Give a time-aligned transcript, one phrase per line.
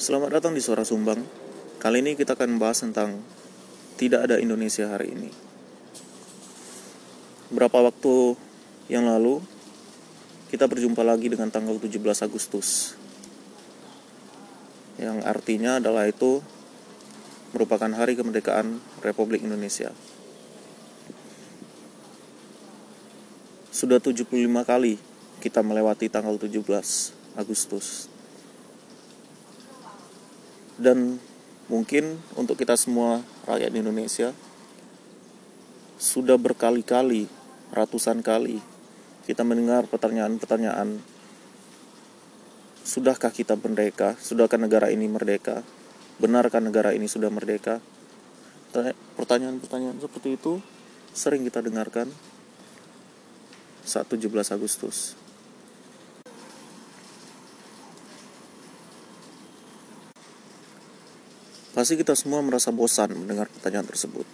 [0.00, 1.20] Selamat datang di Suara Sumbang.
[1.76, 3.20] Kali ini kita akan membahas tentang
[4.00, 5.28] tidak ada Indonesia hari ini.
[7.52, 8.32] Berapa waktu
[8.88, 9.44] yang lalu
[10.48, 12.96] kita berjumpa lagi dengan tanggal 17 Agustus.
[14.96, 16.40] Yang artinya adalah itu
[17.52, 19.92] merupakan hari kemerdekaan Republik Indonesia.
[23.68, 24.32] Sudah 75
[24.64, 24.96] kali
[25.44, 26.56] kita melewati tanggal 17
[27.36, 28.08] Agustus
[30.80, 31.20] dan
[31.68, 34.32] mungkin untuk kita semua rakyat Indonesia
[36.00, 37.28] sudah berkali-kali,
[37.76, 38.64] ratusan kali
[39.28, 41.04] kita mendengar pertanyaan-pertanyaan
[42.80, 44.16] Sudahkah kita merdeka?
[44.18, 45.62] Sudahkah negara ini merdeka?
[46.18, 47.78] Benarkah negara ini sudah merdeka?
[49.14, 50.58] Pertanyaan-pertanyaan seperti itu
[51.12, 52.10] sering kita dengarkan
[53.84, 55.14] saat 17 Agustus.
[61.80, 64.28] Pasti kita semua merasa bosan mendengar pertanyaan tersebut.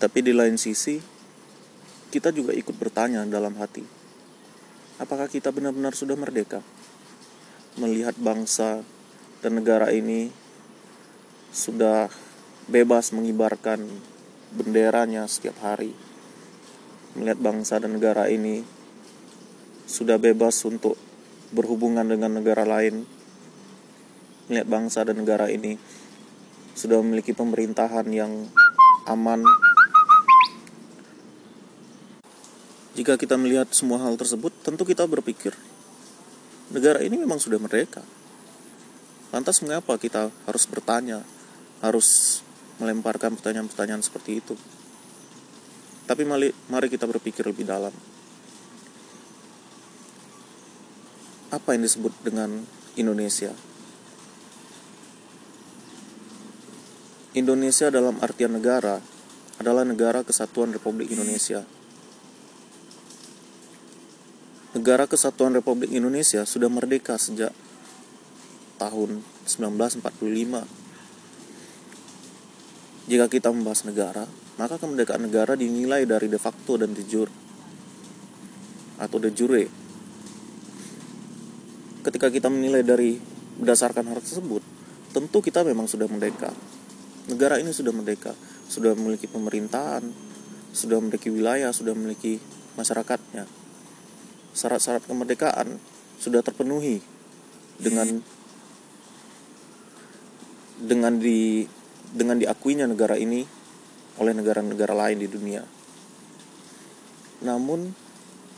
[0.00, 0.96] Tapi di lain sisi,
[2.08, 3.84] kita juga ikut bertanya dalam hati.
[4.96, 6.64] Apakah kita benar-benar sudah merdeka?
[7.76, 8.80] Melihat bangsa
[9.44, 10.32] dan negara ini
[11.52, 12.08] sudah
[12.64, 13.84] bebas mengibarkan
[14.56, 15.92] benderanya setiap hari.
[17.12, 18.64] Melihat bangsa dan negara ini
[19.84, 20.96] sudah bebas untuk
[21.52, 23.04] berhubungan dengan negara lain.
[24.48, 25.99] Melihat bangsa dan negara ini
[26.74, 28.48] sudah memiliki pemerintahan yang
[29.08, 29.42] aman.
[32.96, 35.56] Jika kita melihat semua hal tersebut, tentu kita berpikir,
[36.68, 38.04] negara ini memang sudah merdeka.
[39.30, 41.22] Lantas mengapa kita harus bertanya,
[41.80, 42.42] harus
[42.82, 44.58] melemparkan pertanyaan-pertanyaan seperti itu?
[46.10, 47.94] Tapi mari, kita berpikir lebih dalam.
[51.54, 52.66] Apa yang disebut dengan
[52.98, 53.54] Indonesia?
[57.30, 58.98] Indonesia dalam artian negara
[59.62, 61.62] adalah negara kesatuan Republik Indonesia.
[64.74, 67.54] Negara Kesatuan Republik Indonesia sudah merdeka sejak
[68.82, 70.02] tahun 1945.
[73.06, 74.26] Jika kita membahas negara,
[74.58, 77.30] maka kemerdekaan negara dinilai dari de facto dan de jure
[78.98, 79.70] atau de jure.
[82.02, 83.22] Ketika kita menilai dari
[83.54, 84.66] berdasarkan hal tersebut,
[85.14, 86.50] tentu kita memang sudah merdeka
[87.30, 88.34] negara ini sudah merdeka,
[88.66, 90.02] sudah memiliki pemerintahan,
[90.74, 92.42] sudah memiliki wilayah, sudah memiliki
[92.74, 93.46] masyarakatnya.
[94.50, 95.78] Syarat-syarat kemerdekaan
[96.18, 96.98] sudah terpenuhi
[97.78, 98.20] dengan
[100.80, 101.64] dengan di
[102.10, 103.46] dengan diakuinya negara ini
[104.18, 105.62] oleh negara-negara lain di dunia.
[107.46, 107.94] Namun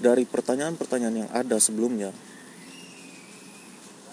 [0.01, 2.11] dari pertanyaan-pertanyaan yang ada sebelumnya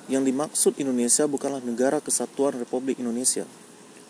[0.10, 3.46] yang dimaksud Indonesia bukanlah negara kesatuan Republik Indonesia,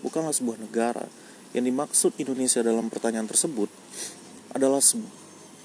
[0.04, 1.06] bukanlah sebuah negara.
[1.50, 3.70] Yang dimaksud Indonesia dalam pertanyaan tersebut
[4.54, 5.08] adalah sebu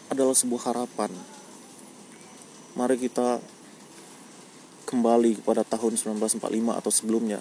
[0.09, 1.11] adalah sebuah harapan.
[2.77, 3.41] Mari kita
[4.84, 7.41] kembali kepada tahun 1945 atau sebelumnya.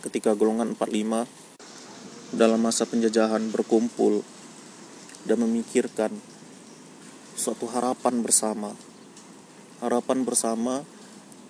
[0.00, 4.22] Ketika golongan 45 dalam masa penjajahan berkumpul
[5.26, 6.14] dan memikirkan
[7.34, 8.72] suatu harapan bersama.
[9.80, 10.84] Harapan bersama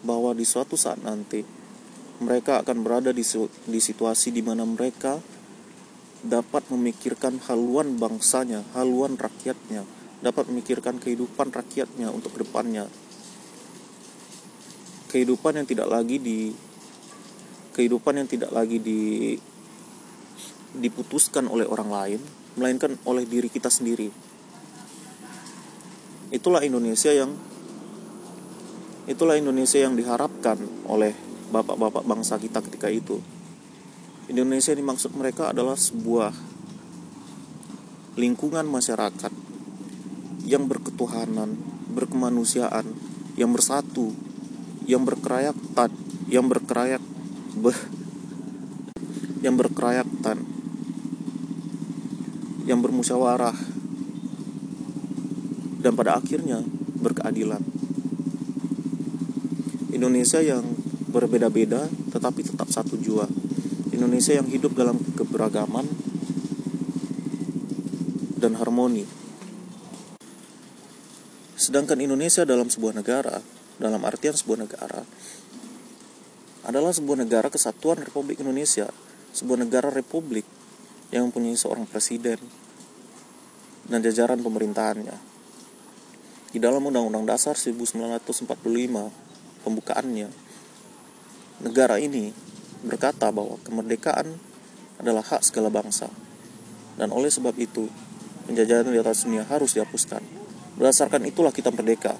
[0.00, 1.59] bahwa di suatu saat nanti
[2.20, 3.24] mereka akan berada di,
[3.64, 5.16] di situasi di mana mereka
[6.20, 9.88] dapat memikirkan haluan bangsanya, haluan rakyatnya,
[10.20, 12.84] dapat memikirkan kehidupan rakyatnya untuk ke depannya.
[15.08, 16.52] Kehidupan yang tidak lagi di
[17.72, 19.00] kehidupan yang tidak lagi di
[20.76, 22.20] diputuskan oleh orang lain,
[22.60, 24.12] melainkan oleh diri kita sendiri.
[26.30, 27.32] Itulah Indonesia yang
[29.08, 33.18] itulah Indonesia yang diharapkan oleh bapak-bapak bangsa kita ketika itu.
[34.30, 36.30] Indonesia dimaksud mereka adalah sebuah
[38.14, 39.32] lingkungan masyarakat
[40.46, 41.58] yang berketuhanan,
[41.90, 42.94] berkemanusiaan,
[43.34, 44.14] yang bersatu,
[44.86, 45.90] yang berkerayatan,
[46.30, 47.02] yang berkerayak
[47.58, 47.80] beh,
[49.42, 50.46] yang berkerayatan,
[52.70, 53.58] yang bermusyawarah,
[55.82, 56.62] dan pada akhirnya
[57.00, 57.64] berkeadilan.
[59.90, 60.62] Indonesia yang
[61.10, 63.26] berbeda-beda tetapi tetap satu jua.
[63.90, 65.84] Indonesia yang hidup dalam keberagaman
[68.40, 69.04] dan harmoni.
[71.60, 73.44] Sedangkan Indonesia dalam sebuah negara,
[73.76, 75.04] dalam artian sebuah negara,
[76.64, 78.88] adalah sebuah negara kesatuan Republik Indonesia,
[79.36, 80.48] sebuah negara republik
[81.12, 82.40] yang mempunyai seorang presiden
[83.90, 85.16] dan jajaran pemerintahannya.
[86.50, 88.48] Di dalam Undang-Undang Dasar 1945,
[89.62, 90.49] pembukaannya
[91.60, 92.32] negara ini
[92.80, 94.36] berkata bahwa kemerdekaan
[95.00, 96.08] adalah hak segala bangsa.
[96.96, 97.88] Dan oleh sebab itu,
[98.44, 100.20] penjajahan di atas dunia harus dihapuskan.
[100.76, 102.16] Berdasarkan itulah kita merdeka.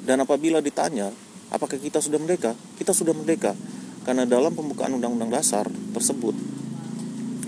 [0.00, 1.12] Dan apabila ditanya,
[1.52, 2.56] apakah kita sudah merdeka?
[2.76, 3.56] Kita sudah merdeka.
[4.04, 6.32] Karena dalam pembukaan Undang-Undang Dasar tersebut,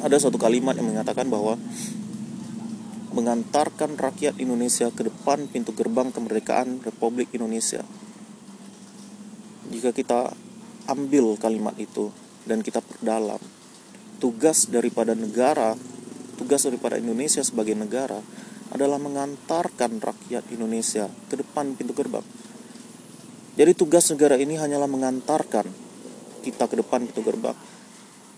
[0.04, 1.56] ada suatu kalimat yang mengatakan bahwa
[3.12, 7.84] mengantarkan rakyat Indonesia ke depan pintu gerbang kemerdekaan Republik Indonesia.
[9.72, 10.28] Jika kita
[10.84, 12.12] ambil kalimat itu
[12.44, 13.40] dan kita perdalam,
[14.20, 15.72] tugas daripada negara,
[16.36, 18.20] tugas daripada Indonesia sebagai negara
[18.68, 22.24] adalah mengantarkan rakyat Indonesia ke depan pintu gerbang.
[23.56, 25.64] Jadi tugas negara ini hanyalah mengantarkan
[26.44, 27.56] kita ke depan pintu gerbang.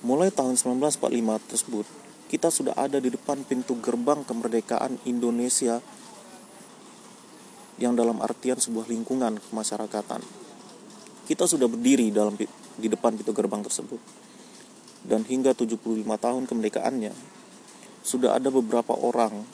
[0.07, 1.87] Mulai tahun 1945 tersebut,
[2.31, 5.83] kita sudah ada di depan pintu gerbang kemerdekaan Indonesia
[7.83, 10.44] yang dalam artian sebuah lingkungan kemasyarakatan.
[11.25, 13.97] Kita sudah berdiri dalam di depan pintu gerbang tersebut.
[15.05, 17.13] Dan hingga 75 tahun kemerdekaannya,
[18.05, 19.45] sudah ada beberapa orang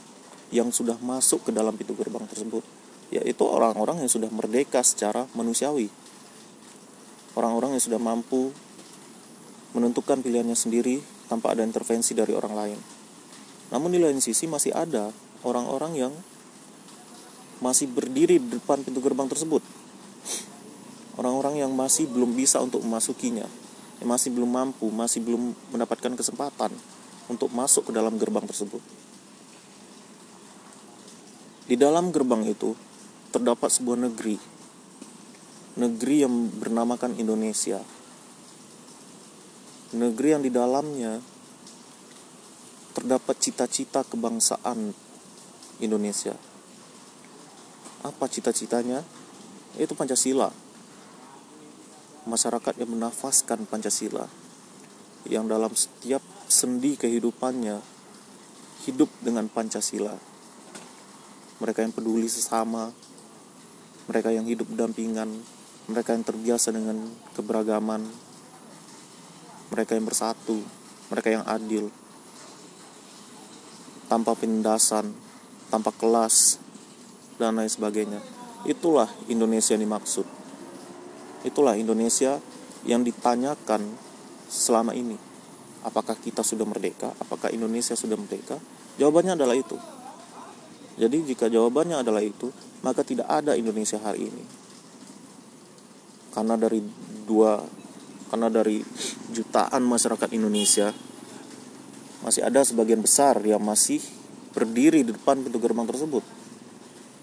[0.51, 2.67] yang sudah masuk ke dalam pintu gerbang tersebut,
[3.15, 5.91] yaitu orang-orang yang sudah merdeka secara manusiawi.
[7.39, 8.51] Orang-orang yang sudah mampu
[9.71, 10.99] menentukan pilihannya sendiri
[11.31, 12.79] tanpa ada intervensi dari orang lain.
[13.71, 15.15] Namun di lain sisi masih ada
[15.47, 16.13] orang-orang yang
[17.63, 19.63] masih berdiri di depan pintu gerbang tersebut.
[21.21, 23.45] Orang-orang yang masih belum bisa untuk memasukinya,
[24.01, 26.73] yang masih belum mampu, masih belum mendapatkan kesempatan
[27.29, 28.81] untuk masuk ke dalam gerbang tersebut.
[31.69, 32.73] Di dalam gerbang itu
[33.29, 34.41] terdapat sebuah negeri,
[35.77, 37.85] negeri yang bernamakan Indonesia
[39.91, 41.19] negeri yang di dalamnya
[42.95, 44.95] terdapat cita-cita kebangsaan
[45.83, 46.35] Indonesia.
[48.07, 49.03] Apa cita-citanya?
[49.79, 50.51] Itu Pancasila.
[52.29, 54.29] Masyarakat yang menafaskan Pancasila
[55.29, 57.81] yang dalam setiap sendi kehidupannya
[58.89, 60.17] hidup dengan Pancasila.
[61.61, 62.89] Mereka yang peduli sesama,
[64.09, 65.29] mereka yang hidup dampingan,
[65.89, 67.05] mereka yang terbiasa dengan
[67.37, 68.09] keberagaman,
[69.69, 70.57] mereka yang bersatu,
[71.13, 71.93] mereka yang adil,
[74.09, 75.13] tanpa penindasan,
[75.69, 76.57] tanpa kelas,
[77.37, 78.21] dan lain sebagainya.
[78.65, 80.25] Itulah Indonesia yang dimaksud.
[81.47, 82.37] Itulah Indonesia
[82.85, 83.85] yang ditanyakan
[84.51, 85.17] selama ini.
[85.81, 87.17] Apakah kita sudah merdeka?
[87.17, 88.61] Apakah Indonesia sudah merdeka?
[89.01, 89.81] Jawabannya adalah itu.
[91.01, 92.53] Jadi jika jawabannya adalah itu,
[92.85, 94.45] maka tidak ada Indonesia hari ini.
[96.37, 96.85] Karena dari
[97.25, 97.65] dua
[98.31, 98.85] karena dari
[99.33, 100.95] jutaan masyarakat Indonesia
[102.21, 103.99] masih ada sebagian besar yang masih
[104.53, 106.23] berdiri di depan pintu gerbang tersebut.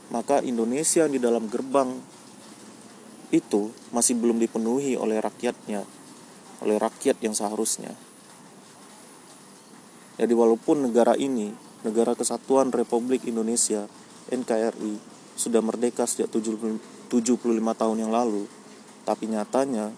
[0.09, 1.93] Maka Indonesia di dalam gerbang
[3.33, 5.83] itu masih belum dipenuhi oleh rakyatnya,
[6.63, 7.91] oleh rakyat yang seharusnya.
[10.17, 11.53] Jadi walaupun negara ini,
[11.85, 13.85] negara kesatuan Republik Indonesia,
[14.33, 14.97] NKRI,
[15.37, 17.11] sudah merdeka sejak 75
[17.53, 18.49] tahun yang lalu,
[19.05, 19.93] tapi nyatanya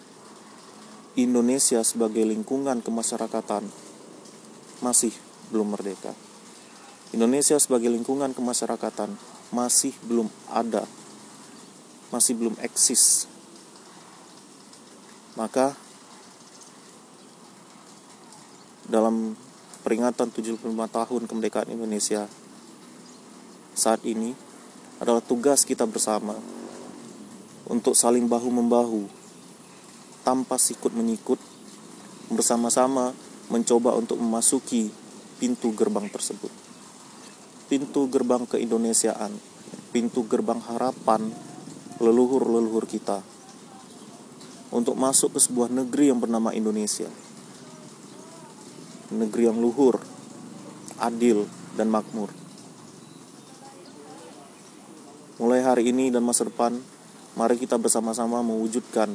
[1.15, 3.65] Indonesia sebagai lingkungan kemasyarakatan
[4.83, 5.15] masih
[5.49, 6.11] belum merdeka.
[7.15, 9.15] Indonesia sebagai lingkungan kemasyarakatan
[9.49, 10.85] masih belum ada,
[12.09, 13.29] masih belum eksis.
[15.37, 15.77] Maka
[18.89, 19.37] dalam
[19.85, 22.25] peringatan 75 tahun kemerdekaan Indonesia
[23.77, 24.33] saat ini
[24.99, 26.35] adalah tugas kita bersama
[27.69, 29.07] untuk saling bahu-membahu
[30.25, 31.39] tanpa sikut menyikut
[32.27, 33.15] bersama-sama
[33.47, 34.91] mencoba untuk memasuki
[35.39, 36.51] pintu gerbang tersebut.
[37.69, 39.31] Pintu gerbang keindonesiaan,
[39.93, 41.29] pintu gerbang harapan
[41.99, 43.19] leluhur-leluhur kita
[44.71, 47.11] untuk masuk ke sebuah negeri yang bernama Indonesia.
[49.11, 49.99] Negeri yang luhur,
[51.01, 51.43] adil,
[51.75, 52.31] dan makmur.
[55.39, 56.77] Mulai hari ini dan masa depan,
[57.35, 59.07] mari kita bersama-sama mewujudkan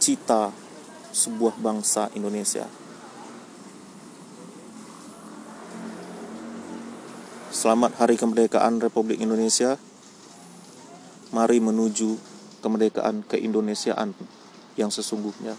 [0.00, 0.50] cita
[1.12, 2.68] sebuah bangsa Indonesia.
[7.56, 9.80] Selamat Hari Kemerdekaan Republik Indonesia.
[11.36, 12.16] Mari menuju
[12.64, 14.16] kemerdekaan keindonesiaan
[14.80, 15.52] yang sesungguhnya.